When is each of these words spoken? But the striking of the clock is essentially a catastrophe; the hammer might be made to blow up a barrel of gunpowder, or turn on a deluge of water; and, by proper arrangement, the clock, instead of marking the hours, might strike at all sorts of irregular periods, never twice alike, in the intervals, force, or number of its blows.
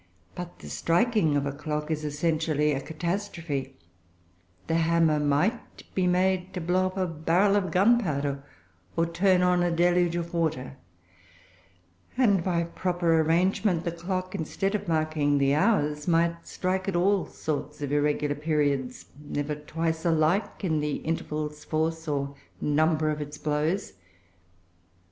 But 0.33 0.57
the 0.57 0.67
striking 0.67 1.37
of 1.37 1.43
the 1.43 1.51
clock 1.51 1.91
is 1.91 2.03
essentially 2.03 2.71
a 2.71 2.81
catastrophe; 2.81 3.75
the 4.65 4.73
hammer 4.77 5.19
might 5.19 5.83
be 5.93 6.07
made 6.07 6.55
to 6.55 6.59
blow 6.59 6.87
up 6.87 6.97
a 6.97 7.05
barrel 7.05 7.55
of 7.55 7.69
gunpowder, 7.69 8.43
or 8.97 9.05
turn 9.05 9.43
on 9.43 9.61
a 9.61 9.69
deluge 9.69 10.15
of 10.15 10.33
water; 10.33 10.77
and, 12.17 12.43
by 12.43 12.63
proper 12.63 13.19
arrangement, 13.21 13.83
the 13.83 13.91
clock, 13.91 14.33
instead 14.33 14.73
of 14.73 14.87
marking 14.87 15.37
the 15.37 15.53
hours, 15.53 16.07
might 16.07 16.47
strike 16.47 16.87
at 16.87 16.95
all 16.95 17.27
sorts 17.27 17.79
of 17.83 17.91
irregular 17.91 18.33
periods, 18.33 19.05
never 19.23 19.53
twice 19.53 20.03
alike, 20.03 20.63
in 20.63 20.79
the 20.79 20.95
intervals, 21.03 21.63
force, 21.63 22.07
or 22.07 22.33
number 22.59 23.11
of 23.11 23.21
its 23.21 23.37
blows. 23.37 23.93